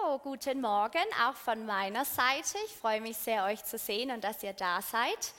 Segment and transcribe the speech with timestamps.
[0.00, 2.56] So, guten Morgen auch von meiner Seite.
[2.66, 5.32] Ich freue mich sehr, euch zu sehen und dass ihr da seid.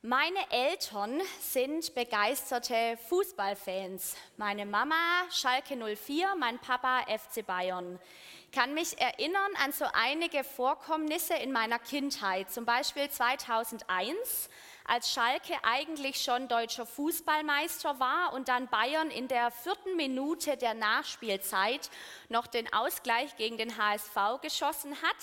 [0.00, 4.16] Meine Eltern sind begeisterte Fußballfans.
[4.36, 4.94] Meine Mama
[5.30, 7.98] Schalke 04, mein Papa FC Bayern.
[8.46, 12.50] Ich kann mich erinnern an so einige Vorkommnisse in meiner Kindheit.
[12.50, 14.48] Zum Beispiel 2001
[14.90, 20.74] als Schalke eigentlich schon deutscher Fußballmeister war und dann Bayern in der vierten Minute der
[20.74, 21.88] Nachspielzeit
[22.28, 25.16] noch den Ausgleich gegen den HSV geschossen hat.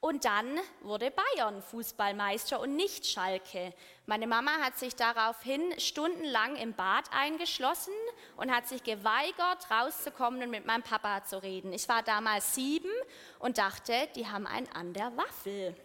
[0.00, 3.72] Und dann wurde Bayern Fußballmeister und nicht Schalke.
[4.06, 7.94] Meine Mama hat sich daraufhin stundenlang im Bad eingeschlossen
[8.36, 11.72] und hat sich geweigert, rauszukommen und mit meinem Papa zu reden.
[11.72, 12.90] Ich war damals sieben
[13.38, 15.76] und dachte, die haben einen an der Waffel.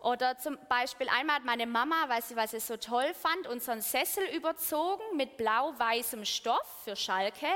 [0.00, 3.82] Oder zum Beispiel einmal hat meine Mama, weil sie was sie so toll fand, unseren
[3.82, 7.46] Sessel überzogen mit blau-weißem Stoff für Schalke.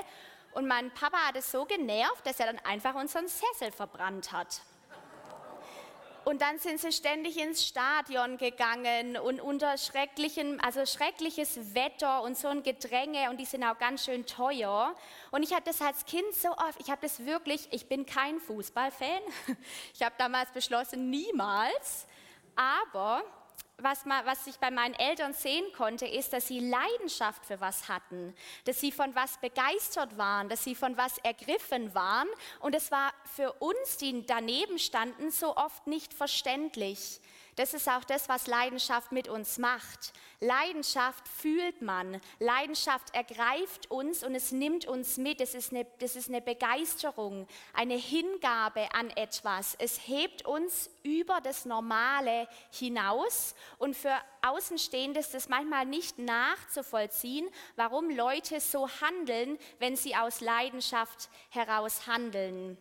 [0.53, 4.61] Und mein Papa hat es so genervt, dass er dann einfach unseren Sessel verbrannt hat.
[6.25, 12.37] Und dann sind sie ständig ins Stadion gegangen und unter schrecklichem, also schreckliches Wetter und
[12.39, 14.95] so ein Gedränge und die sind auch ganz schön teuer.
[15.33, 18.41] Und ich hatte das als Kind so oft, ich habe das wirklich, ich bin kein
[18.41, 19.21] Fußballfan.
[19.95, 22.07] Ich habe damals beschlossen, niemals.
[22.57, 23.23] Aber
[23.79, 27.89] was, man, was ich bei meinen Eltern sehen konnte, ist, dass sie Leidenschaft für was
[27.89, 32.29] hatten, dass sie von was begeistert waren, dass sie von was ergriffen waren.
[32.61, 37.21] Und es war für uns, die daneben standen, so oft nicht verständlich.
[37.57, 40.13] Das ist auch das, was Leidenschaft mit uns macht.
[40.41, 45.41] Leidenschaft fühlt man, Leidenschaft ergreift uns und es nimmt uns mit.
[45.41, 49.77] Das ist, eine, das ist eine Begeisterung, eine Hingabe an etwas.
[49.79, 57.49] Es hebt uns über das Normale hinaus und für Außenstehende ist es manchmal nicht nachzuvollziehen,
[57.77, 62.77] warum Leute so handeln, wenn sie aus Leidenschaft heraus handeln.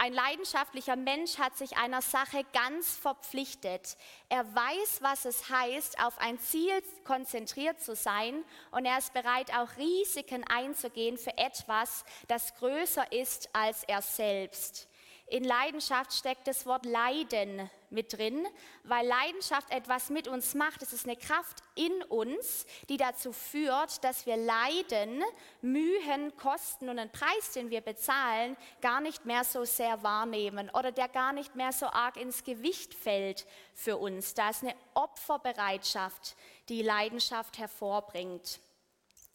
[0.00, 3.96] Ein leidenschaftlicher Mensch hat sich einer Sache ganz verpflichtet.
[4.28, 9.52] Er weiß, was es heißt, auf ein Ziel konzentriert zu sein und er ist bereit,
[9.56, 14.88] auch Risiken einzugehen für etwas, das größer ist als er selbst.
[15.30, 18.46] In Leidenschaft steckt das Wort Leiden mit drin,
[18.84, 20.80] weil Leidenschaft etwas mit uns macht.
[20.82, 25.22] Es ist eine Kraft in uns, die dazu führt, dass wir Leiden,
[25.60, 30.92] Mühen, Kosten und einen Preis, den wir bezahlen, gar nicht mehr so sehr wahrnehmen oder
[30.92, 34.32] der gar nicht mehr so arg ins Gewicht fällt für uns.
[34.32, 36.36] Da ist eine Opferbereitschaft,
[36.70, 38.60] die Leidenschaft hervorbringt.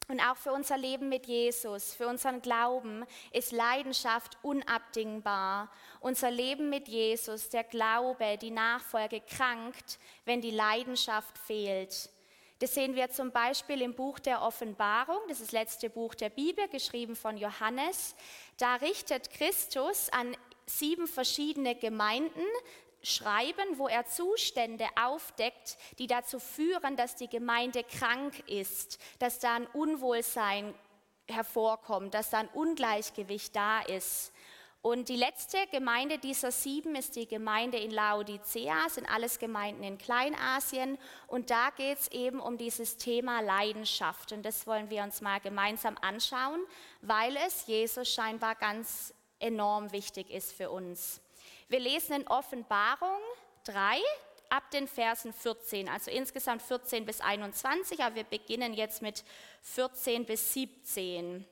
[0.09, 5.71] Und auch für unser Leben mit Jesus, für unseren Glauben ist Leidenschaft unabdingbar.
[6.01, 12.09] Unser Leben mit Jesus, der Glaube, die Nachfolge krankt, wenn die Leidenschaft fehlt.
[12.59, 16.29] Das sehen wir zum Beispiel im Buch der Offenbarung, das ist das letzte Buch der
[16.29, 18.15] Bibel, geschrieben von Johannes.
[18.57, 20.35] Da richtet Christus an
[20.65, 22.45] sieben verschiedene Gemeinden
[23.03, 29.55] schreiben, wo er Zustände aufdeckt, die dazu führen, dass die Gemeinde krank ist, dass da
[29.55, 30.73] ein Unwohlsein
[31.27, 34.31] hervorkommt, dass da ein Ungleichgewicht da ist.
[34.81, 39.97] Und die letzte Gemeinde dieser sieben ist die Gemeinde in Laodicea, sind alles Gemeinden in
[39.97, 40.97] Kleinasien.
[41.27, 44.33] Und da geht es eben um dieses Thema Leidenschaft.
[44.33, 46.65] Und das wollen wir uns mal gemeinsam anschauen,
[46.99, 51.22] weil es Jesus scheinbar ganz enorm wichtig ist für uns.
[51.73, 53.17] Wir lesen in Offenbarung
[53.63, 53.99] 3
[54.49, 59.23] ab den Versen 14, also insgesamt 14 bis 21, aber wir beginnen jetzt mit
[59.63, 61.47] 14 bis 17.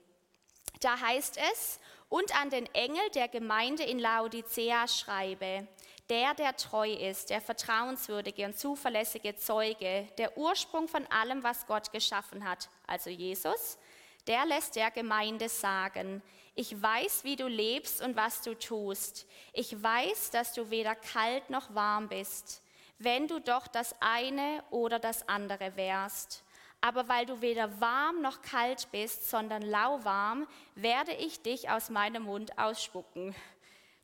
[0.80, 5.68] Da heißt es, und an den Engel der Gemeinde in Laodicea schreibe,
[6.08, 11.92] der, der treu ist, der vertrauenswürdige und zuverlässige Zeuge, der Ursprung von allem, was Gott
[11.92, 13.80] geschaffen hat, also Jesus,
[14.28, 16.22] der lässt der Gemeinde sagen,
[16.54, 19.26] ich weiß, wie du lebst und was du tust.
[19.54, 22.62] Ich weiß, dass du weder kalt noch warm bist,
[23.00, 26.44] wenn du doch das eine oder das andere wärst.
[26.81, 32.24] Aber weil du weder warm noch kalt bist, sondern lauwarm, werde ich dich aus meinem
[32.24, 33.36] Mund ausspucken.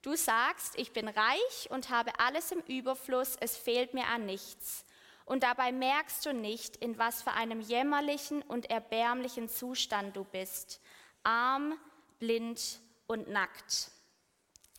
[0.03, 4.85] Du sagst, ich bin reich und habe alles im Überfluss, es fehlt mir an nichts.
[5.27, 10.79] Und dabei merkst du nicht, in was für einem jämmerlichen und erbärmlichen Zustand du bist.
[11.21, 11.77] Arm,
[12.17, 13.91] blind und nackt.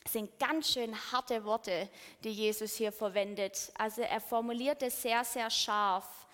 [0.03, 1.91] Das sind ganz schön harte Worte,
[2.25, 3.71] die Jesus hier verwendet.
[3.77, 6.27] Also er formuliert es sehr, sehr scharf.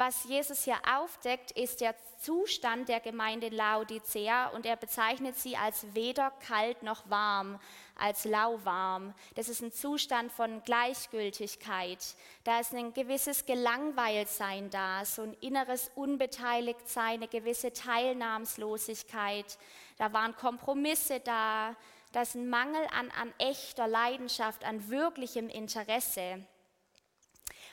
[0.00, 5.92] Was Jesus hier aufdeckt, ist der Zustand der Gemeinde Laodicea und er bezeichnet sie als
[5.92, 7.58] weder kalt noch warm,
[7.96, 9.12] als lauwarm.
[9.34, 11.98] Das ist ein Zustand von Gleichgültigkeit.
[12.44, 19.58] Da ist ein gewisses Gelangweiltsein da, so ein inneres Unbeteiligtsein, eine gewisse Teilnahmslosigkeit.
[19.96, 21.74] Da waren Kompromisse da,
[22.12, 26.46] da ist ein Mangel an, an echter Leidenschaft, an wirklichem Interesse.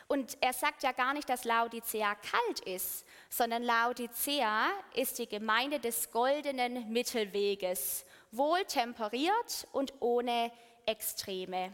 [0.07, 5.80] Und er sagt ja gar nicht, dass Laodicea kalt ist, sondern Laodicea ist die Gemeinde
[5.80, 10.52] des goldenen Mittelweges, wohl temperiert und ohne
[10.86, 11.74] Extreme.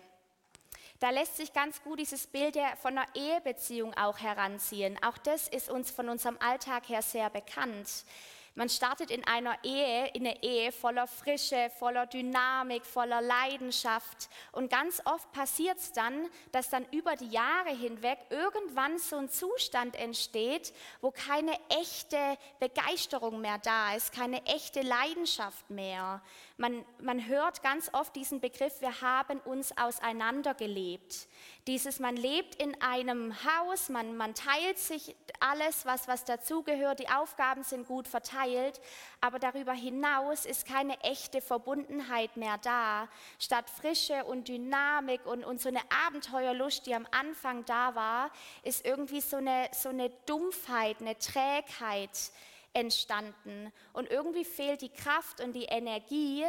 [1.01, 4.97] Da lässt sich ganz gut dieses Bild von einer Ehebeziehung auch heranziehen.
[5.03, 8.05] Auch das ist uns von unserem Alltag her sehr bekannt.
[8.53, 14.29] Man startet in einer Ehe, in einer Ehe voller Frische, voller Dynamik, voller Leidenschaft.
[14.51, 19.29] Und ganz oft passiert es dann, dass dann über die Jahre hinweg irgendwann so ein
[19.29, 22.17] Zustand entsteht, wo keine echte
[22.59, 26.21] Begeisterung mehr da ist, keine echte Leidenschaft mehr.
[26.61, 31.27] Man, man hört ganz oft diesen Begriff, wir haben uns auseinandergelebt.
[31.65, 37.09] Dieses, man lebt in einem Haus, man, man teilt sich alles, was, was dazugehört, die
[37.09, 38.79] Aufgaben sind gut verteilt,
[39.21, 43.07] aber darüber hinaus ist keine echte Verbundenheit mehr da.
[43.39, 48.29] Statt Frische und Dynamik und, und so eine Abenteuerlust, die am Anfang da war,
[48.61, 52.31] ist irgendwie so eine, so eine Dumpfheit, eine Trägheit
[52.73, 53.71] entstanden.
[53.93, 56.45] Und irgendwie fehlt die Kraft und die Energie,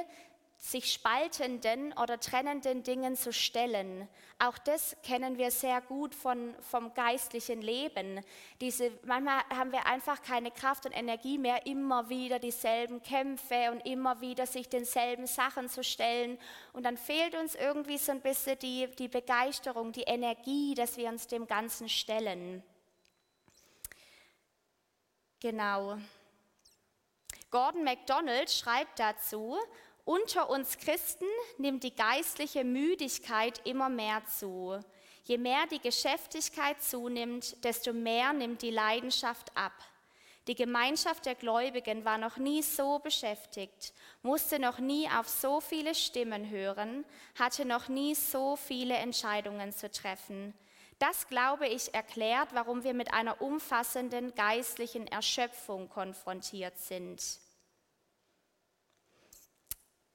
[0.64, 4.08] sich spaltenden oder trennenden Dingen zu stellen.
[4.38, 8.20] Auch das kennen wir sehr gut von, vom geistlichen Leben.
[8.60, 13.84] Diese, manchmal haben wir einfach keine Kraft und Energie mehr, immer wieder dieselben Kämpfe und
[13.84, 16.38] immer wieder sich denselben Sachen zu stellen.
[16.72, 21.08] Und dann fehlt uns irgendwie so ein bisschen die, die Begeisterung, die Energie, dass wir
[21.08, 22.62] uns dem Ganzen stellen.
[25.42, 25.98] Genau.
[27.50, 29.58] Gordon MacDonald schreibt dazu,
[30.04, 31.26] unter uns Christen
[31.58, 34.78] nimmt die geistliche Müdigkeit immer mehr zu.
[35.24, 39.72] Je mehr die Geschäftigkeit zunimmt, desto mehr nimmt die Leidenschaft ab.
[40.46, 43.92] Die Gemeinschaft der Gläubigen war noch nie so beschäftigt,
[44.22, 47.04] musste noch nie auf so viele Stimmen hören,
[47.36, 50.54] hatte noch nie so viele Entscheidungen zu treffen.
[50.98, 57.41] Das, glaube ich, erklärt, warum wir mit einer umfassenden geistlichen Erschöpfung konfrontiert sind.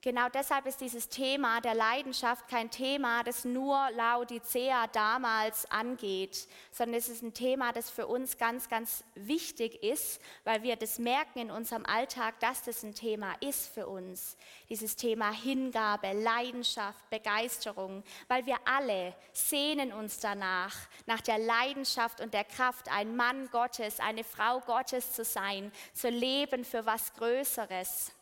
[0.08, 6.98] Genau deshalb ist dieses Thema der Leidenschaft kein Thema, das nur Laodicea damals angeht, sondern
[6.98, 11.40] es ist ein Thema, das für uns ganz, ganz wichtig ist, weil wir das merken
[11.40, 14.38] in unserem Alltag, dass das ein Thema ist für uns.
[14.70, 20.74] Dieses Thema Hingabe, Leidenschaft, Begeisterung, weil wir alle sehnen uns danach,
[21.06, 26.08] nach der Leidenschaft und der Kraft, ein Mann Gottes, eine Frau Gottes zu sein, zu
[26.08, 28.14] leben für was Größeres.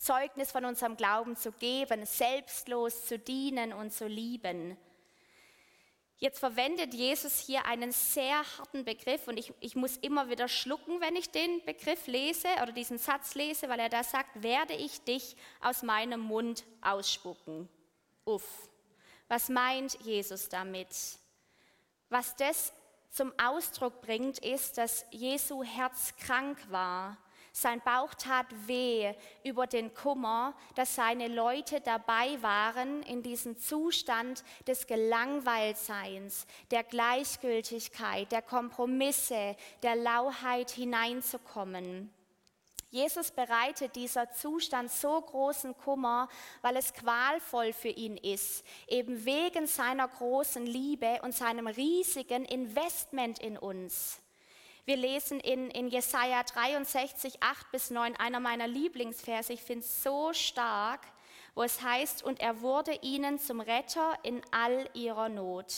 [0.00, 4.78] Zeugnis von unserem Glauben zu geben, selbstlos zu dienen und zu lieben.
[6.16, 11.02] Jetzt verwendet Jesus hier einen sehr harten Begriff und ich, ich muss immer wieder schlucken,
[11.02, 15.02] wenn ich den Begriff lese oder diesen Satz lese, weil er da sagt, werde ich
[15.02, 17.68] dich aus meinem Mund ausspucken.
[18.24, 18.68] Uff.
[19.28, 20.88] Was meint Jesus damit?
[22.08, 22.72] Was das
[23.10, 27.18] zum Ausdruck bringt, ist, dass Jesu Herz krank war
[27.52, 29.12] sein Bauch tat weh
[29.44, 38.30] über den Kummer, dass seine Leute dabei waren, in diesen Zustand des Gelangweiltseins, der Gleichgültigkeit,
[38.30, 42.12] der Kompromisse, der Lauheit hineinzukommen.
[42.90, 46.28] Jesus bereitet dieser Zustand so großen Kummer,
[46.60, 53.38] weil es qualvoll für ihn ist, eben wegen seiner großen Liebe und seinem riesigen Investment
[53.38, 54.20] in uns.
[54.84, 60.02] Wir lesen in, in Jesaja 63, 8 bis 9, einer meiner Lieblingsverse, ich finde es
[60.02, 61.00] so stark,
[61.54, 65.74] wo es heißt, und er wurde ihnen zum Retter in all ihrer Not.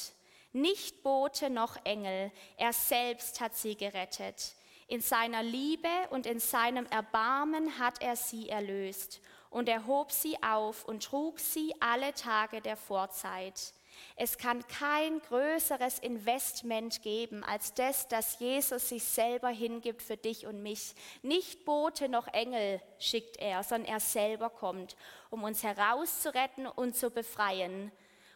[0.53, 4.55] Nicht Bote noch Engel, er selbst hat sie gerettet.
[4.87, 10.37] In seiner Liebe und in seinem Erbarmen hat er sie erlöst und er hob sie
[10.43, 13.73] auf und trug sie alle Tage der Vorzeit.
[14.17, 20.47] Es kann kein größeres Investment geben als das, dass Jesus sich selber hingibt für dich
[20.47, 20.95] und mich.
[21.23, 24.97] Nicht Bote noch Engel schickt er, sondern er selber kommt,
[25.31, 27.93] um uns herauszuretten und zu befreien.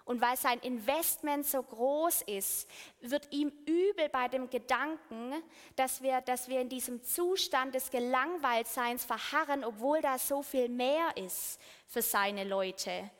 [0.06, 2.70] Und weil sein Investment so groß ist,
[3.00, 5.35] wird ihm übel bei dem Gedanken,
[5.75, 11.16] dass wir, dass wir in diesem Zustand des Gelangweiltseins verharren, obwohl da so viel mehr
[11.16, 13.11] ist für seine Leute.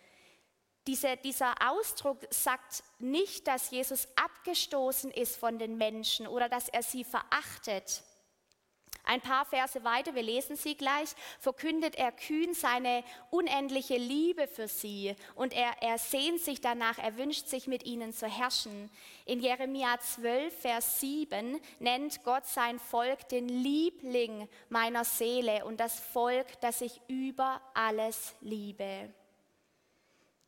[0.87, 6.83] Diese, dieser Ausdruck sagt nicht, dass Jesus abgestoßen ist von den Menschen oder dass er
[6.83, 8.05] sie verachtet.
[9.09, 14.67] Ein paar Verse weiter, wir lesen sie gleich, verkündet er kühn seine unendliche Liebe für
[14.67, 18.91] sie und er, er sehnt sich danach, er wünscht sich mit ihnen zu herrschen.
[19.25, 26.01] In Jeremia 12, Vers 7 nennt Gott sein Volk den Liebling meiner Seele und das
[26.01, 29.15] Volk, das ich über alles liebe.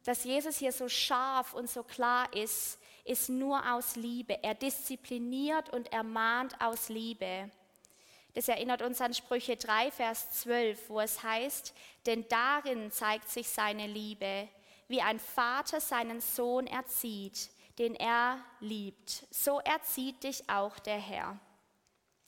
[0.04, 4.42] Dass Jesus hier so scharf und so klar ist, ist nur aus Liebe.
[4.42, 7.50] Er diszipliniert und ermahnt aus Liebe.
[8.34, 11.74] Das erinnert uns an Sprüche 3, Vers 12, wo es heißt,
[12.06, 14.48] denn darin zeigt sich seine Liebe,
[14.86, 19.26] wie ein Vater seinen Sohn erzieht, den er liebt.
[19.30, 21.38] So erzieht dich auch der Herr.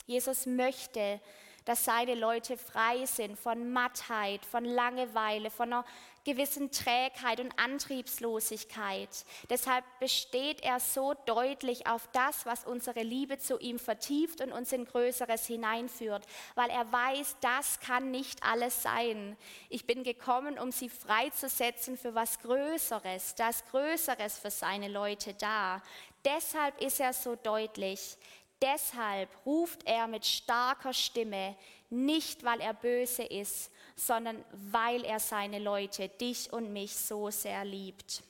[0.07, 1.21] Jesus möchte,
[1.65, 5.85] dass seine Leute frei sind von Mattheit, von Langeweile, von einer
[6.25, 9.09] gewissen Trägheit und Antriebslosigkeit.
[9.49, 14.73] Deshalb besteht er so deutlich auf das, was unsere Liebe zu ihm vertieft und uns
[14.73, 19.37] in Größeres hineinführt, weil er weiß, das kann nicht alles sein.
[19.71, 25.83] Ich bin gekommen, um sie freizusetzen für was Größeres, das Größeres für seine Leute da.
[26.25, 28.19] Deshalb ist er so deutlich.
[28.63, 31.57] Deshalb ruft er mit starker Stimme,
[31.89, 37.65] nicht weil er böse ist, sondern weil er seine Leute, dich und mich so sehr
[37.65, 38.23] liebt.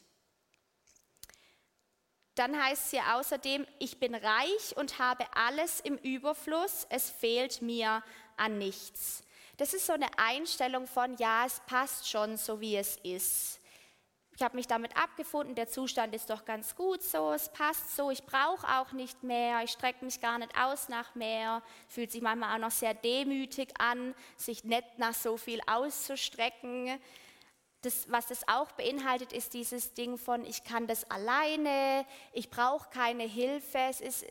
[2.36, 7.60] Dann heißt es hier außerdem, ich bin reich und habe alles im Überfluss, es fehlt
[7.60, 8.02] mir
[8.36, 9.22] an nichts.
[9.56, 13.59] Das ist so eine Einstellung von, ja, es passt schon so, wie es ist.
[14.40, 18.10] Ich habe mich damit abgefunden, der Zustand ist doch ganz gut so, es passt so,
[18.10, 21.62] ich brauche auch nicht mehr, ich strecke mich gar nicht aus nach mehr.
[21.88, 26.98] Fühlt sich manchmal auch noch sehr demütig an, sich nicht nach so viel auszustrecken.
[27.82, 32.88] Das, was das auch beinhaltet, ist dieses Ding von, ich kann das alleine, ich brauche
[32.88, 33.76] keine Hilfe.
[33.90, 34.24] Es, ist,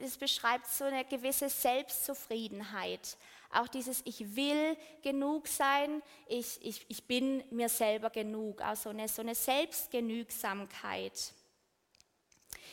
[0.00, 3.16] es beschreibt so eine gewisse Selbstzufriedenheit.
[3.54, 8.90] Auch dieses Ich will genug sein, ich, ich, ich bin mir selber genug, auch so
[8.90, 11.32] eine, so eine Selbstgenügsamkeit.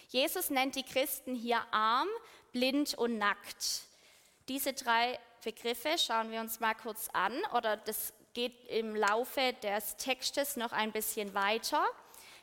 [0.10, 2.08] Jesus nennt die Christen hier arm,
[2.52, 3.84] blind und nackt.
[4.48, 9.98] Diese drei Begriffe schauen wir uns mal kurz an, oder das geht im Laufe des
[9.98, 11.84] Textes noch ein bisschen weiter.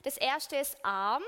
[0.02, 1.22] Das erste ist arm.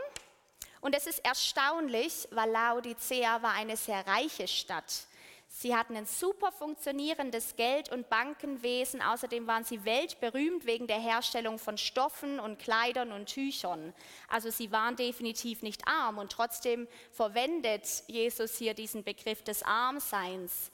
[0.80, 5.04] Und es ist erstaunlich, weil Laodicea war eine sehr reiche Stadt.
[5.52, 9.02] Sie hatten ein super funktionierendes Geld- und Bankenwesen.
[9.02, 13.92] Außerdem waren sie weltberühmt wegen der Herstellung von Stoffen und Kleidern und Tüchern.
[14.28, 20.70] Also sie waren definitiv nicht arm und trotzdem verwendet Jesus hier diesen Begriff des Armseins.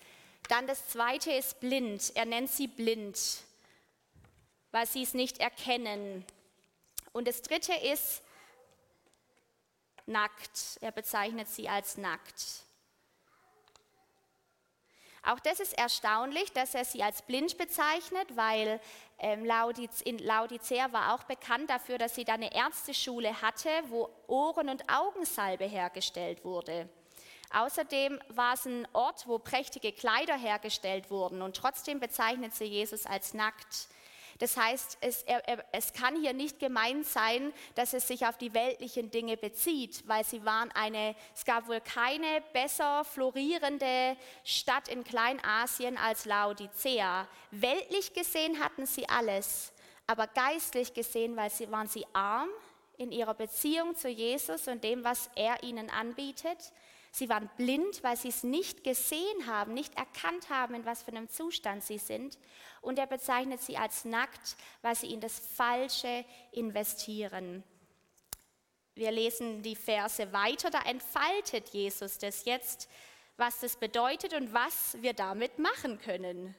[0.48, 2.12] Dann das zweite ist blind.
[2.14, 3.18] Er nennt sie blind,
[4.72, 6.24] weil sie es nicht erkennen.
[7.12, 8.22] Und das dritte ist
[10.04, 10.78] nackt.
[10.82, 12.65] Er bezeichnet sie als nackt.
[15.26, 18.80] Auch das ist erstaunlich, dass er sie als blind bezeichnet, weil
[19.18, 24.08] ähm, Laudiz, in Laodicea war auch bekannt dafür, dass sie da eine Ärzteschule hatte, wo
[24.28, 26.88] Ohren- und Augensalbe hergestellt wurde.
[27.52, 33.04] Außerdem war es ein Ort, wo prächtige Kleider hergestellt wurden und trotzdem bezeichnet sie Jesus
[33.04, 33.88] als nackt.
[34.38, 38.52] Das heißt, es, er, es, kann hier nicht gemeint sein, dass es sich auf die
[38.52, 45.04] weltlichen Dinge bezieht, weil sie waren eine, es gab wohl keine besser florierende Stadt in
[45.04, 47.26] Kleinasien als Laodicea.
[47.50, 49.72] Weltlich gesehen hatten sie alles,
[50.06, 52.48] aber geistlich gesehen weil sie, waren sie arm
[52.98, 56.72] in ihrer Beziehung zu Jesus und dem, was er ihnen anbietet.
[57.16, 61.12] Sie waren blind, weil sie es nicht gesehen haben, nicht erkannt haben, in was für
[61.12, 62.36] einem Zustand sie sind.
[62.82, 67.64] Und er bezeichnet sie als nackt, weil sie in das Falsche investieren.
[68.94, 72.86] Wir lesen die Verse weiter, da entfaltet Jesus das jetzt,
[73.38, 76.54] was das bedeutet und was wir damit machen können.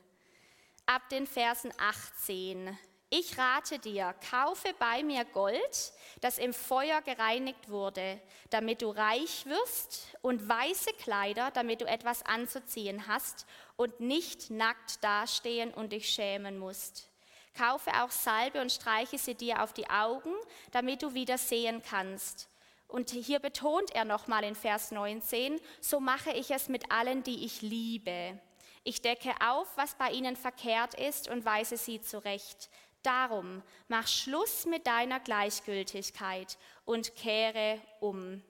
[0.88, 2.76] Ab den Versen 18.
[3.10, 9.46] Ich rate dir, kaufe bei mir Gold, das im Feuer gereinigt wurde, damit du reich
[9.46, 13.46] wirst, und weiße Kleider, damit du etwas anzuziehen hast
[13.78, 17.10] und nicht nackt dastehen und dich schämen musst.
[17.58, 20.34] Kaufe auch Salbe und streiche sie dir auf die Augen,
[20.72, 22.50] damit du wieder sehen kannst.
[22.90, 27.46] Und hier betont er nochmal in Vers 19, so mache ich es mit allen, die
[27.46, 28.38] ich liebe.
[28.84, 32.70] Ich decke auf, was bei ihnen verkehrt ist und weise sie zurecht.
[33.08, 38.44] Darum mach Schluss mit deiner Gleichgültigkeit und kehre um.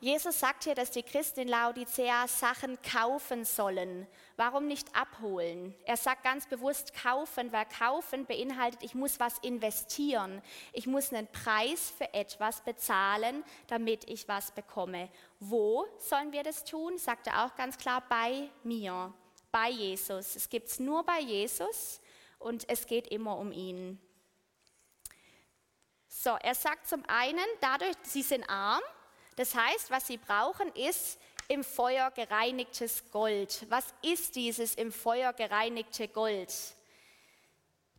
[0.00, 4.06] Jesus sagt hier, dass die Christen in Laodicea Sachen kaufen sollen.
[4.36, 5.74] Warum nicht abholen?
[5.86, 10.42] Er sagt ganz bewusst kaufen, weil kaufen beinhaltet, ich muss was investieren.
[10.74, 15.08] Ich muss einen Preis für etwas bezahlen, damit ich was bekomme.
[15.38, 16.98] Wo sollen wir das tun?
[16.98, 19.14] Sagt er auch ganz klar, bei mir,
[19.50, 20.36] bei Jesus.
[20.36, 21.98] Es gibt es nur bei Jesus
[22.40, 24.00] und es geht immer um ihn.
[26.08, 28.82] So, er sagt zum einen, dadurch, sie sind arm,
[29.36, 33.66] das heißt, was sie brauchen, ist im Feuer gereinigtes Gold.
[33.68, 36.52] Was ist dieses im Feuer gereinigte Gold?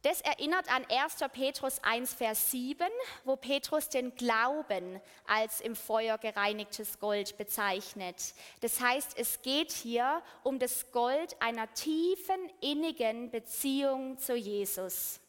[0.03, 1.17] Das erinnert an 1.
[1.31, 2.87] Petrus 1, Vers 7,
[3.23, 8.33] wo Petrus den Glauben als im Feuer gereinigtes Gold bezeichnet.
[8.61, 15.19] Das heißt, es geht hier um das Gold einer tiefen, innigen Beziehung zu Jesus.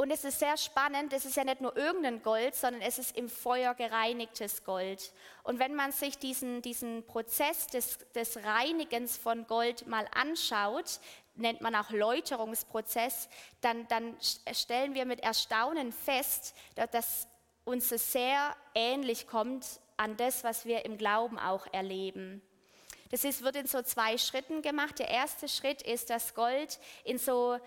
[0.00, 3.16] Und es ist sehr spannend, es ist ja nicht nur irgendein Gold, sondern es ist
[3.16, 5.12] im Feuer gereinigtes Gold.
[5.42, 11.00] Und wenn man sich diesen, diesen Prozess des, des Reinigens von Gold mal anschaut,
[11.38, 13.28] nennt man auch Läuterungsprozess,
[13.60, 14.16] dann, dann
[14.52, 16.54] stellen wir mit Erstaunen fest,
[16.92, 17.26] dass
[17.64, 19.64] uns es sehr ähnlich kommt
[19.96, 22.42] an das, was wir im Glauben auch erleben.
[23.10, 24.98] Das ist, wird in so zwei Schritten gemacht.
[24.98, 27.58] Der erste Schritt ist, dass Gold in so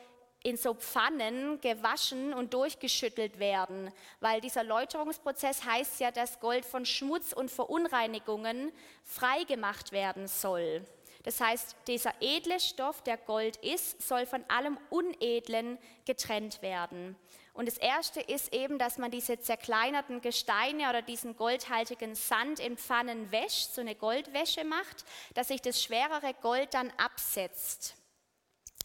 [0.43, 6.85] in so Pfannen gewaschen und durchgeschüttelt werden, weil dieser Läuterungsprozess heißt ja, dass Gold von
[6.85, 8.71] Schmutz und Verunreinigungen
[9.03, 10.83] freigemacht werden soll.
[11.23, 17.15] Das heißt, dieser edle Stoff, der Gold ist, soll von allem Unedlen getrennt werden.
[17.53, 22.77] Und das Erste ist eben, dass man diese zerkleinerten Gesteine oder diesen goldhaltigen Sand in
[22.77, 27.95] Pfannen wäscht, so eine Goldwäsche macht, dass sich das schwerere Gold dann absetzt.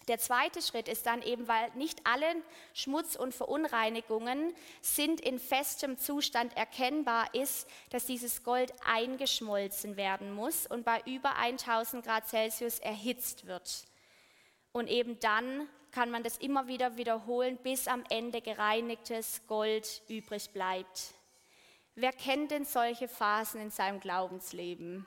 [0.09, 2.27] Der zweite Schritt ist dann eben, weil nicht alle
[2.75, 10.67] Schmutz und Verunreinigungen sind in festem Zustand erkennbar, ist, dass dieses Gold eingeschmolzen werden muss
[10.67, 13.85] und bei über 1000 Grad Celsius erhitzt wird.
[14.71, 20.51] Und eben dann kann man das immer wieder wiederholen, bis am Ende gereinigtes Gold übrig
[20.51, 21.15] bleibt.
[21.95, 25.07] Wer kennt denn solche Phasen in seinem Glaubensleben?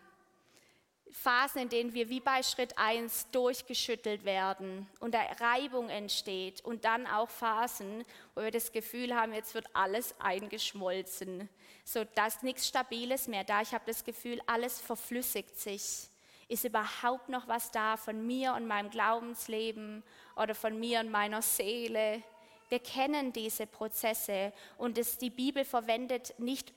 [1.12, 6.86] Phasen, in denen wir wie bei Schritt 1 durchgeschüttelt werden und da Reibung entsteht und
[6.86, 11.50] dann auch Phasen, wo wir das Gefühl haben, jetzt wird alles eingeschmolzen,
[11.84, 13.62] so dass nichts Stabiles mehr da.
[13.62, 16.10] Ich habe das Gefühl, alles verflüssigt sich.
[16.48, 20.04] Ist überhaupt noch was da von mir und meinem Glaubensleben
[20.36, 22.24] oder von mir und meiner Seele?
[22.70, 26.74] Wir kennen diese Prozesse und es, die Bibel verwendet nicht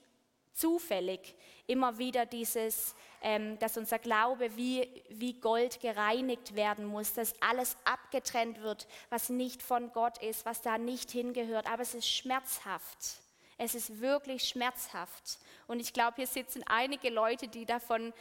[0.55, 1.35] zufällig
[1.67, 7.77] immer wieder dieses, ähm, dass unser Glaube wie, wie Gold gereinigt werden muss, dass alles
[7.85, 11.67] abgetrennt wird, was nicht von Gott ist, was da nicht hingehört.
[11.67, 13.23] Aber es ist schmerzhaft.
[13.59, 15.39] Es ist wirklich schmerzhaft.
[15.69, 18.13] Und ich glaube, hier sitzen einige Leute, die davon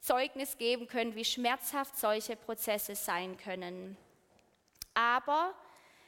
[0.00, 3.96] Zeugnis geben können, wie schmerzhaft solche Prozesse sein können.
[4.94, 5.52] Aber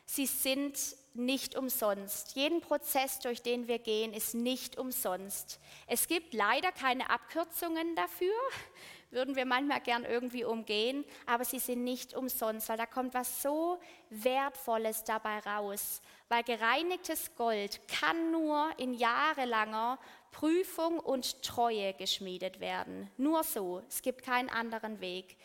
[0.05, 0.79] sie sind
[1.19, 2.35] nicht umsonst.
[2.37, 5.61] Jeden Prozess, durch den wir gehen, ist nicht umsonst.
[5.87, 8.35] Es gibt leider keine Abkürzungen dafür,
[9.11, 13.43] würden wir manchmal gern irgendwie umgehen, aber sie sind nicht umsonst, weil da kommt was
[13.43, 13.79] so
[14.11, 16.03] Wertvolles dabei raus.
[16.29, 19.99] Weil gereinigtes Gold kann nur in jahrelanger
[20.33, 23.11] Prüfung und Treue geschmiedet werden.
[23.17, 23.83] Nur so.
[23.89, 25.37] Es gibt keinen anderen Weg.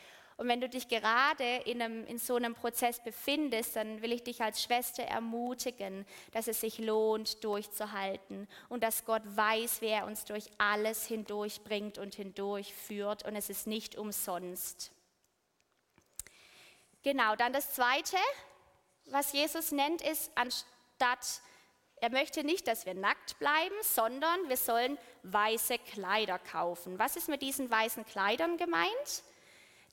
[0.41, 4.23] Und wenn du dich gerade in, einem, in so einem Prozess befindest, dann will ich
[4.23, 10.25] dich als Schwester ermutigen, dass es sich lohnt, durchzuhalten und dass Gott weiß, wer uns
[10.25, 14.89] durch alles hindurchbringt und hindurchführt und es ist nicht umsonst.
[17.03, 18.17] Genau, dann das Zweite,
[19.11, 21.43] was Jesus nennt, ist, anstatt,
[21.97, 26.97] er möchte nicht, dass wir nackt bleiben, sondern wir sollen weiße Kleider kaufen.
[26.97, 29.23] Was ist mit diesen weißen Kleidern gemeint?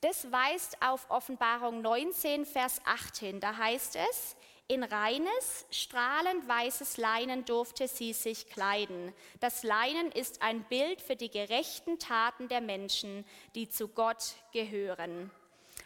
[0.01, 3.41] Das weist auf Offenbarung 19, Vers 18.
[3.41, 4.37] Da heißt es,
[4.69, 9.13] in reines, strahlend weißes Leinen durfte sie sich kleiden.
[9.41, 13.25] Das Leinen ist ein Bild für die gerechten Taten der Menschen,
[13.57, 15.33] die zu Gott gehören.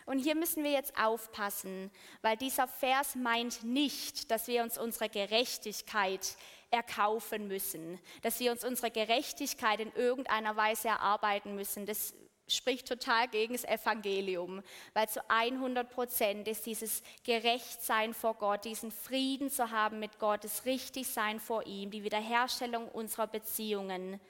[0.04, 5.08] Und hier müssen wir jetzt aufpassen, weil dieser Vers meint nicht, dass wir uns unsere
[5.08, 6.36] Gerechtigkeit
[6.70, 11.86] erkaufen müssen, dass wir uns unsere Gerechtigkeit in irgendeiner Weise erarbeiten müssen.
[11.86, 12.14] Das
[12.56, 14.62] spricht total gegen das Evangelium,
[14.94, 20.44] weil zu 100 Prozent ist dieses Gerechtsein vor Gott, diesen Frieden zu haben mit Gott,
[20.44, 24.20] das Richtigsein vor ihm, die Wiederherstellung unserer Beziehungen,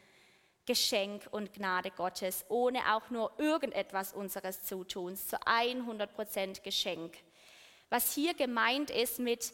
[0.66, 7.16] Geschenk und Gnade Gottes, ohne auch nur irgendetwas unseres Zutuns, zu 100 Prozent Geschenk.
[7.90, 9.52] Was hier gemeint ist mit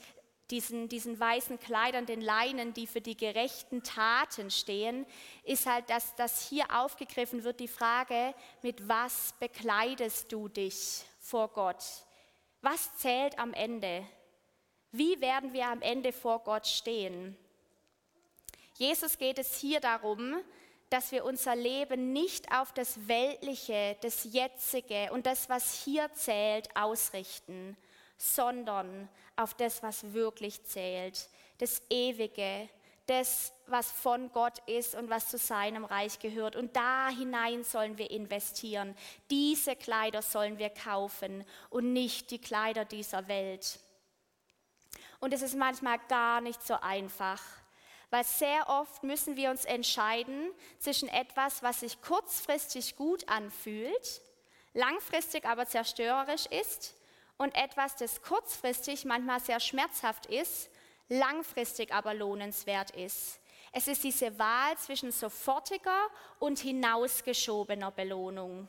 [0.50, 5.06] diesen, diesen weißen Kleidern, den Leinen, die für die gerechten Taten stehen,
[5.44, 11.48] ist halt, dass, dass hier aufgegriffen wird die Frage, mit was bekleidest du dich vor
[11.48, 11.84] Gott?
[12.62, 14.06] Was zählt am Ende?
[14.90, 17.36] Wie werden wir am Ende vor Gott stehen?
[18.74, 20.36] Jesus geht es hier darum,
[20.88, 26.74] dass wir unser Leben nicht auf das Weltliche, das Jetzige und das, was hier zählt,
[26.74, 27.76] ausrichten,
[28.18, 31.28] sondern auf das, was wirklich zählt,
[31.58, 32.68] das Ewige,
[33.06, 36.56] das, was von Gott ist und was zu seinem Reich gehört.
[36.56, 38.94] Und da hinein sollen wir investieren.
[39.30, 43.78] Diese Kleider sollen wir kaufen und nicht die Kleider dieser Welt.
[45.20, 47.40] Und es ist manchmal gar nicht so einfach,
[48.10, 54.20] weil sehr oft müssen wir uns entscheiden zwischen etwas, was sich kurzfristig gut anfühlt,
[54.74, 56.94] langfristig aber zerstörerisch ist,
[57.38, 60.68] und etwas, das kurzfristig manchmal sehr schmerzhaft ist,
[61.08, 63.40] langfristig aber lohnenswert ist.
[63.72, 68.68] Es ist diese Wahl zwischen sofortiger und hinausgeschobener Belohnung.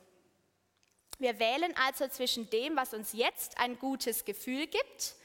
[1.18, 5.16] Wir wählen also zwischen dem, was uns jetzt ein gutes Gefühl gibt,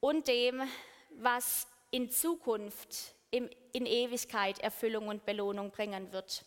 [0.00, 0.62] und dem,
[1.10, 6.44] was in Zukunft, in Ewigkeit Erfüllung und Belohnung bringen wird.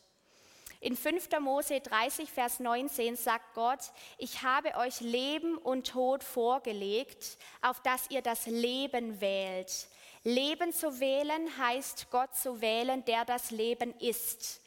[0.83, 1.29] In 5.
[1.41, 3.79] Mose 30, Vers 19 sagt Gott,
[4.17, 9.87] ich habe euch Leben und Tod vorgelegt, auf dass ihr das Leben wählt.
[10.23, 14.59] Leben zu wählen heißt Gott zu wählen, der das Leben ist.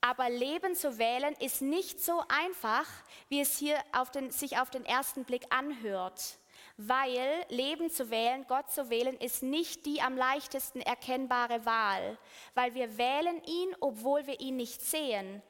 [0.00, 2.86] Aber Leben zu wählen ist nicht so einfach,
[3.28, 6.38] wie es hier auf den, sich auf den ersten Blick anhört
[6.76, 12.18] weil Leben zu wählen, Gott zu wählen, ist nicht die am leichtesten erkennbare Wahl,
[12.54, 15.42] weil wir wählen ihn, obwohl wir ihn nicht sehen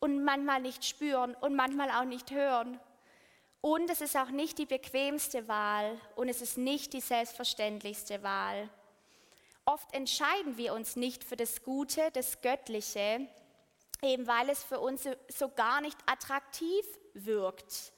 [0.00, 2.78] und manchmal nicht spüren und manchmal auch nicht hören.
[3.60, 8.70] Und es ist auch nicht die bequemste Wahl und es ist nicht die selbstverständlichste Wahl.
[9.64, 13.28] Oft entscheiden wir uns nicht für das Gute, das Göttliche,
[14.02, 17.92] eben weil es für uns so gar nicht attraktiv wirkt.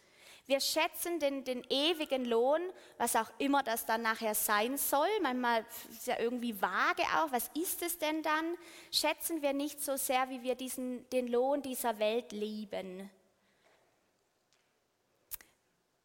[0.51, 2.61] Wir schätzen den, den ewigen Lohn,
[2.99, 5.07] was auch immer das dann nachher sein soll.
[5.23, 8.57] Manchmal ist ja irgendwie vage auch, was ist es denn dann?
[8.91, 13.09] Schätzen wir nicht so sehr, wie wir diesen, den Lohn dieser Welt lieben.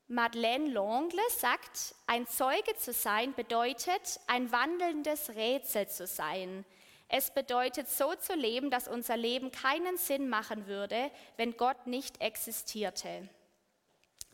[0.05, 6.65] Madeleine Longle sagt, ein Zeuge zu sein bedeutet, ein wandelndes Rätsel zu sein.
[7.07, 12.21] Es bedeutet so zu leben, dass unser Leben keinen Sinn machen würde, wenn Gott nicht
[12.21, 13.27] existierte.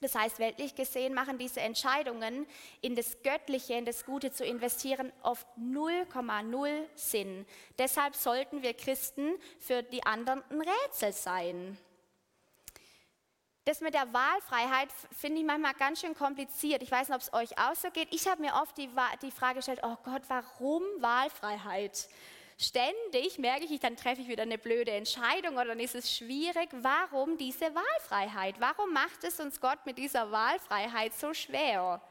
[0.01, 2.47] Das heißt, weltlich gesehen machen diese Entscheidungen,
[2.81, 7.45] in das Göttliche, in das Gute zu investieren, oft 0,0 Sinn.
[7.77, 11.77] Deshalb sollten wir Christen für die anderen ein Rätsel sein.
[13.65, 16.81] Das mit der Wahlfreiheit finde ich manchmal ganz schön kompliziert.
[16.81, 18.11] Ich weiß nicht, ob es euch auch so geht.
[18.11, 18.89] Ich habe mir oft die,
[19.21, 22.09] die Frage gestellt, oh Gott, warum Wahlfreiheit?
[22.61, 26.69] Ständig merke ich, dann treffe ich wieder eine blöde Entscheidung oder dann ist es schwierig.
[26.71, 28.55] Warum diese Wahlfreiheit?
[28.59, 32.01] Warum macht es uns Gott mit dieser Wahlfreiheit so schwer?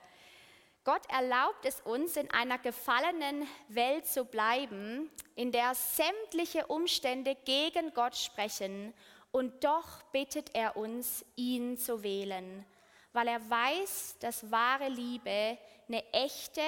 [0.85, 7.93] Gott erlaubt es uns, in einer gefallenen Welt zu bleiben, in der sämtliche Umstände gegen
[7.93, 8.95] Gott sprechen
[9.31, 12.65] und doch bittet er uns, ihn zu wählen,
[13.13, 16.63] weil er weiß, dass wahre Liebe eine echte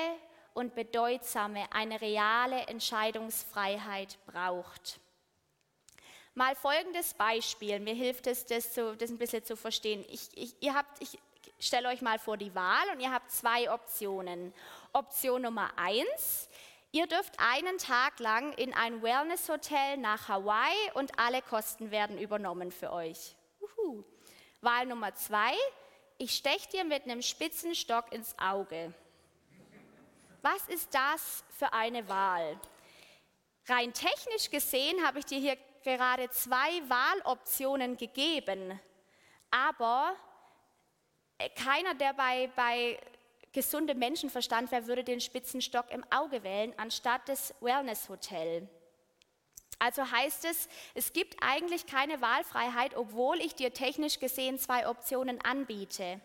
[0.55, 5.01] und bedeutsame, eine reale Entscheidungsfreiheit braucht.
[6.35, 10.05] Mal folgendes Beispiel, mir hilft es, das, zu, das ein bisschen zu verstehen.
[10.09, 11.19] Ich, ich, ihr habt, ich
[11.59, 14.55] stelle euch mal vor die Wahl und ihr habt zwei Optionen.
[14.95, 16.49] Option Nummer eins,
[16.91, 22.73] ihr dürft einen Tag lang in ein Wellness-Hotel nach Hawaii und alle Kosten werden übernommen
[22.73, 23.37] für euch.
[23.61, 24.03] Uhu.
[24.63, 25.53] Wahl Nummer zwei,
[26.17, 28.95] ich steche dir mit einem spitzen Stock ins Auge.
[30.43, 32.59] Was ist das für eine Wahl?
[33.67, 38.81] Rein technisch gesehen habe ich dir hier gerade zwei Wahloptionen gegeben,
[39.53, 40.17] aber
[41.39, 42.99] äh, keiner, der bei, bei
[43.53, 48.69] gesundem Menschenverstand wäre, würde den Spitzenstock im Auge wählen, anstatt das Wellness-Hotel.
[49.79, 55.41] Also heißt es, es gibt eigentlich keine Wahlfreiheit, obwohl ich dir technisch gesehen zwei Optionen
[55.45, 56.21] anbiete.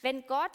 [0.00, 0.52] Wenn Gott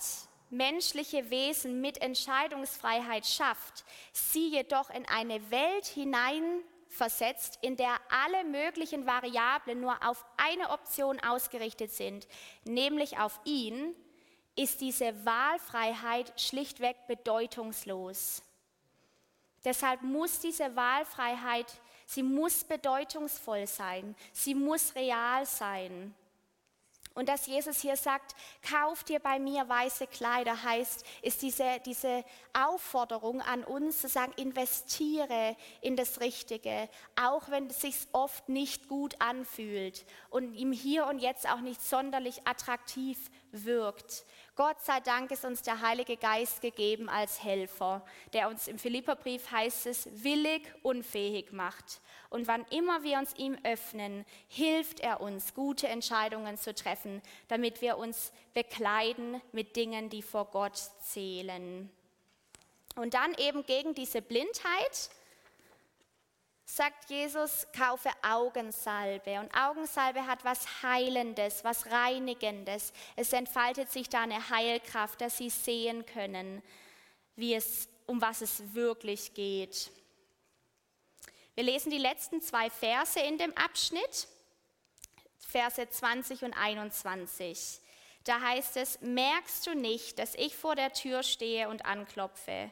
[0.49, 3.83] menschliche Wesen mit Entscheidungsfreiheit schafft,
[4.13, 11.19] sie jedoch in eine Welt hineinversetzt, in der alle möglichen Variablen nur auf eine Option
[11.19, 12.27] ausgerichtet sind,
[12.65, 13.95] nämlich auf ihn,
[14.55, 18.43] ist diese Wahlfreiheit schlichtweg bedeutungslos.
[19.63, 21.67] Deshalb muss diese Wahlfreiheit,
[22.05, 26.13] sie muss bedeutungsvoll sein, sie muss real sein.
[27.19, 32.23] Und dass Jesus hier sagt, kauf dir bei mir weiße Kleider, heißt, ist diese, diese
[32.53, 36.88] Aufforderung an uns zu sagen, investiere in das Richtige,
[37.21, 41.82] auch wenn es sich oft nicht gut anfühlt und ihm hier und jetzt auch nicht
[41.82, 43.17] sonderlich attraktiv
[43.51, 44.23] wirkt.
[44.59, 49.49] Gott sei Dank ist uns der Heilige Geist gegeben als Helfer, der uns im Philipperbrief
[49.49, 52.01] heißt es, willig unfähig macht.
[52.29, 57.81] Und wann immer wir uns ihm öffnen, hilft er uns, gute Entscheidungen zu treffen, damit
[57.81, 61.89] wir uns bekleiden mit Dingen, die vor Gott zählen.
[62.97, 65.09] Und dann eben gegen diese Blindheit
[66.75, 69.39] sagt Jesus, kaufe Augensalbe.
[69.39, 72.93] Und Augensalbe hat was Heilendes, was Reinigendes.
[73.15, 76.62] Es entfaltet sich da eine Heilkraft, dass sie sehen können.
[77.36, 79.91] wie es, um was es wirklich geht.
[81.55, 84.27] Wir lesen die letzten zwei Verse in dem Abschnitt,
[85.39, 87.79] Verse 20 und 21.
[88.25, 92.71] Da heißt es, merkst du nicht, dass ich vor der Tür stehe und anklopfe?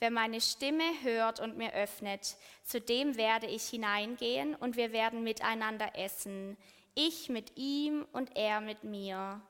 [0.00, 5.24] Wer meine Stimme hört und mir öffnet, zu dem werde ich hineingehen und wir werden
[5.24, 6.56] miteinander essen,
[6.94, 9.40] ich mit ihm und er mit mir.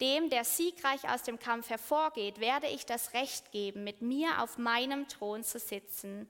[0.00, 4.58] Dem, der siegreich aus dem Kampf hervorgeht, werde ich das Recht geben, mit mir auf
[4.58, 6.28] meinem Thron zu sitzen,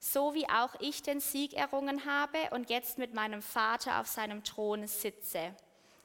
[0.00, 4.44] so wie auch ich den Sieg errungen habe und jetzt mit meinem Vater auf seinem
[4.44, 5.54] Thron sitze.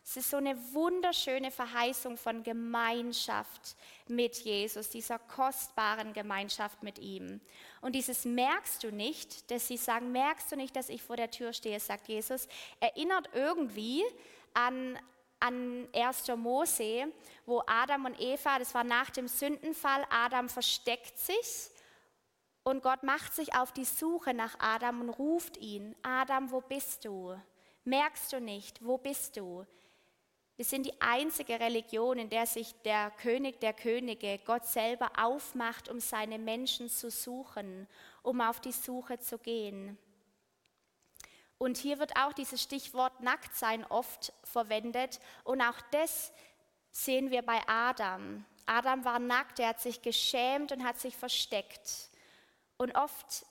[0.03, 3.75] Es ist so eine wunderschöne Verheißung von Gemeinschaft
[4.07, 7.41] mit Jesus, dieser kostbaren Gemeinschaft mit ihm.
[7.81, 11.29] Und dieses merkst du nicht, dass sie sagen, merkst du nicht, dass ich vor der
[11.29, 12.47] Tür stehe, sagt Jesus,
[12.79, 14.03] erinnert irgendwie
[14.53, 14.97] an,
[15.39, 16.27] an 1.
[16.35, 17.11] Mose,
[17.45, 21.69] wo Adam und Eva, das war nach dem Sündenfall, Adam versteckt sich
[22.63, 27.05] und Gott macht sich auf die Suche nach Adam und ruft ihn, Adam, wo bist
[27.05, 27.35] du?
[27.83, 29.65] Merkst du nicht, wo bist du?
[30.59, 35.87] Wir sind die einzige Religion, in der sich der König der Könige, Gott selber, aufmacht,
[35.87, 37.87] um seine Menschen zu suchen,
[38.23, 39.97] um auf die Suche zu gehen.
[41.59, 45.21] Und hier wird auch dieses Stichwort Nacktsein oft verwendet.
[45.45, 46.33] Und auch das
[46.91, 48.43] sehen wir bei Adam.
[48.65, 52.09] Adam war nackt, er hat sich geschämt und hat sich versteckt.
[52.75, 53.45] Und oft,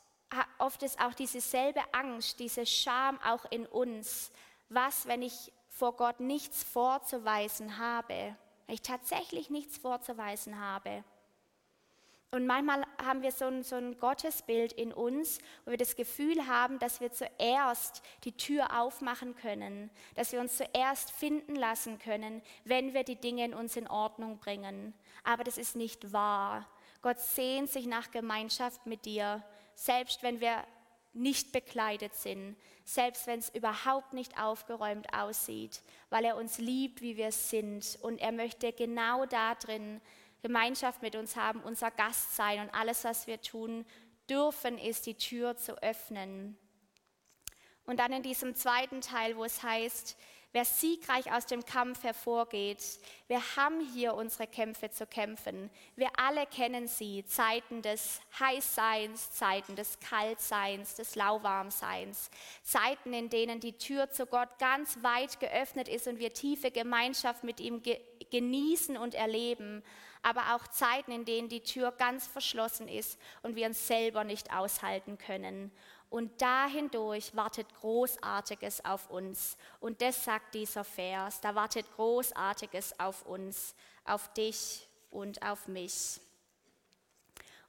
[0.59, 4.31] oft ist auch dieselbe Angst, diese Scham auch in uns.
[4.68, 8.35] Was, wenn ich vor Gott nichts vorzuweisen habe,
[8.67, 11.05] weil ich tatsächlich nichts vorzuweisen habe.
[12.31, 16.47] Und manchmal haben wir so ein, so ein Gottesbild in uns, wo wir das Gefühl
[16.47, 22.43] haben, dass wir zuerst die Tür aufmachen können, dass wir uns zuerst finden lassen können,
[22.64, 24.93] wenn wir die Dinge in uns in Ordnung bringen.
[25.23, 26.67] Aber das ist nicht wahr.
[27.01, 29.43] Gott sehnt sich nach Gemeinschaft mit dir,
[29.75, 30.64] selbst wenn wir
[31.19, 37.17] nicht bekleidet sind, selbst wenn es überhaupt nicht aufgeräumt aussieht, weil er uns liebt, wie
[37.17, 37.99] wir sind.
[38.03, 40.01] Und er möchte genau da drin
[40.43, 42.61] Gemeinschaft mit uns haben, unser Gast sein.
[42.61, 43.85] Und alles, was wir tun
[44.31, 46.57] dürfen, ist die Tür zu öffnen.
[47.85, 50.17] Und dann in diesem zweiten Teil, wo es heißt,
[50.53, 52.83] wer siegreich aus dem Kampf hervorgeht.
[53.27, 55.71] Wir haben hier unsere Kämpfe zu kämpfen.
[55.97, 62.31] Wir alle kennen sie, Zeiten des Heißseins, Zeiten des Kaltseins, des Lauwarmseins,
[62.63, 67.45] Zeiten, in denen die Tür zu Gott ganz weit geöffnet ist und wir tiefe Gemeinschaft
[67.45, 69.83] mit ihm ge genießen und erleben,
[70.23, 74.53] aber auch Zeiten, in denen die Tür ganz verschlossen ist und wir uns selber nicht
[74.53, 75.73] aushalten können.
[76.11, 79.57] Und dahindurch wartet Großartiges auf uns.
[79.81, 86.21] Und das sagt dieser Vers, da wartet Großartiges auf uns, auf dich und auf mich.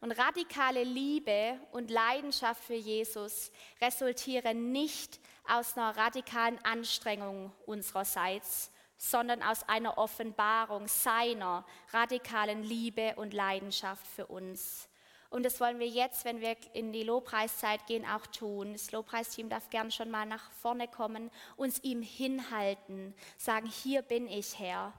[0.02, 9.42] Und radikale Liebe und Leidenschaft für Jesus resultieren nicht aus einer radikalen Anstrengung unsererseits, sondern
[9.42, 14.89] aus einer Offenbarung seiner radikalen Liebe und Leidenschaft für uns.
[15.30, 18.74] Und das wollen wir jetzt, wenn wir in die Lobpreiszeit gehen, auch tun.
[18.74, 24.28] Das Lobpreisteam darf gern schon mal nach vorne kommen, uns ihm hinhalten, sagen, hier bin
[24.28, 24.92] ich Herr.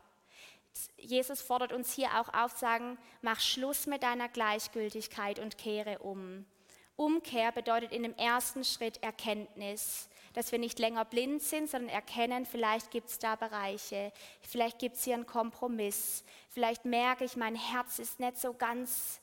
[0.97, 6.47] Jesus fordert uns hier auch auf, sagen, mach Schluss mit deiner Gleichgültigkeit und kehre um.
[6.95, 12.47] Umkehr bedeutet in dem ersten Schritt Erkenntnis, dass wir nicht länger blind sind, sondern erkennen,
[12.47, 14.13] vielleicht gibt es da Bereiche,
[14.43, 19.21] vielleicht gibt es hier einen Kompromiss, vielleicht merke ich, mein Herz ist nicht so ganz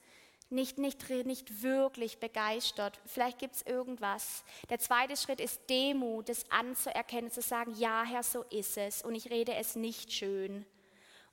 [0.49, 2.99] nicht, nicht, nicht wirklich begeistert.
[3.05, 4.43] Vielleicht gibt es irgendwas.
[4.69, 9.15] Der zweite Schritt ist Demut, das anzuerkennen, zu sagen, ja Herr, so ist es und
[9.15, 10.65] ich rede es nicht schön.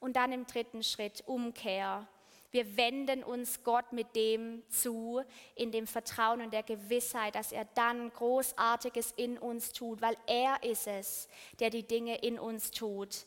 [0.01, 2.09] Und dann im dritten Schritt Umkehr.
[2.51, 5.23] Wir wenden uns Gott mit dem zu,
[5.57, 10.63] in dem Vertrauen und der Gewissheit, dass er dann Großartiges in uns tut, weil er
[10.63, 13.27] ist es, der die Dinge in uns tut.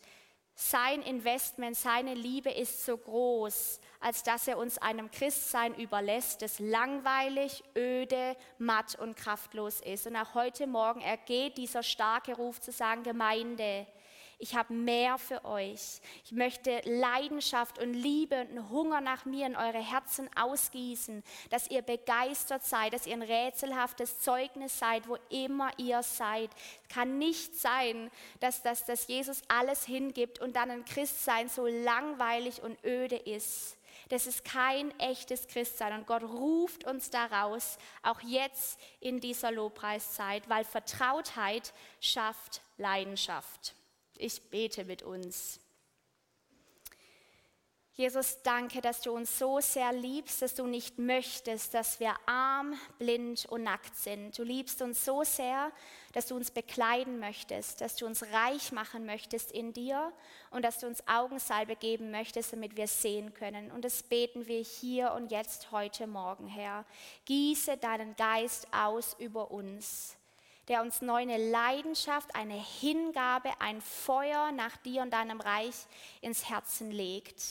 [0.60, 6.58] Sein Investment, seine Liebe ist so groß, als dass er uns einem Christsein überlässt, das
[6.58, 10.08] langweilig, öde, matt und kraftlos ist.
[10.08, 13.86] Und auch heute Morgen ergeht dieser starke Ruf zu sagen, Gemeinde,
[14.40, 16.00] ich habe mehr für euch.
[16.24, 21.72] Ich möchte Leidenschaft und Liebe und einen Hunger nach mir in eure Herzen ausgießen, dass
[21.72, 26.52] ihr begeistert seid, dass ihr ein rätselhaftes Zeugnis seid, wo immer ihr seid.
[26.84, 31.66] Es kann nicht sein, dass, dass, dass Jesus alles hingibt und dann ein Christsein so
[31.66, 33.76] langweilig und öde ist.
[34.10, 40.48] Das ist kein echtes Christsein und Gott ruft uns daraus, auch jetzt in dieser Lobpreiszeit,
[40.48, 43.74] weil Vertrautheit schafft Leidenschaft.
[44.20, 45.60] Ich bete mit uns.
[47.98, 52.76] Jesus, danke, dass du uns so sehr liebst, dass du nicht möchtest, dass wir arm,
[53.00, 54.38] blind und nackt sind.
[54.38, 55.72] Du liebst uns so sehr,
[56.14, 60.14] dass du uns bekleiden möchtest, dass du uns reich machen möchtest in dir
[60.52, 63.72] und dass du uns Augensalbe geben möchtest, damit wir sehen können.
[63.72, 66.86] Und das beten wir hier und jetzt heute Morgen, Herr.
[67.26, 70.17] Gieße deinen Geist aus über uns
[70.68, 75.76] der uns neu eine Leidenschaft, eine Hingabe, ein Feuer nach dir und deinem Reich
[76.22, 77.42] ins Herzen legt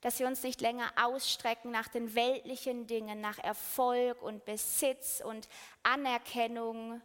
[0.00, 5.48] dass wir uns nicht länger ausstrecken nach den weltlichen Dingen, nach Erfolg und Besitz und
[5.82, 7.02] Anerkennung,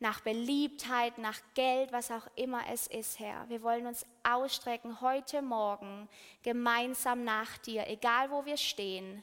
[0.00, 3.48] nach Beliebtheit, nach Geld, was auch immer es ist, Herr.
[3.48, 6.08] Wir wollen uns ausstrecken heute Morgen
[6.42, 9.22] gemeinsam nach dir, egal wo wir stehen.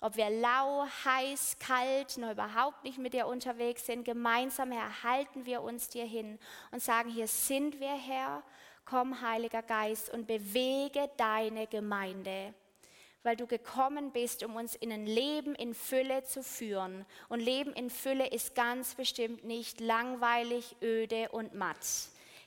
[0.00, 5.44] Ob wir lau, heiß, kalt, noch überhaupt nicht mit dir unterwegs sind, gemeinsam, Herr, halten
[5.44, 6.38] wir uns dir hin
[6.70, 8.44] und sagen, hier sind wir, Herr,
[8.84, 12.54] Komm, Heiliger Geist, und bewege deine Gemeinde,
[13.24, 17.04] weil du gekommen bist, um uns in ein Leben in Fülle zu führen.
[17.28, 21.84] Und Leben in Fülle ist ganz bestimmt nicht langweilig, öde und matt.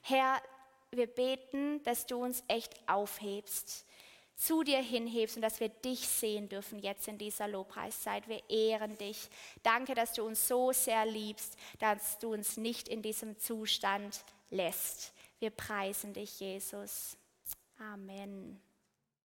[0.01, 0.41] Herr,
[0.89, 3.85] wir beten, dass du uns echt aufhebst,
[4.41, 8.27] zu dir hinhebst und dass wir dich sehen dürfen jetzt in dieser Lobpreiszeit.
[8.27, 9.29] Wir ehren dich.
[9.61, 15.13] Danke, dass du uns so sehr liebst, dass du uns nicht in diesem Zustand lässt.
[15.39, 17.17] Wir preisen dich, Jesus.
[17.77, 18.59] Amen.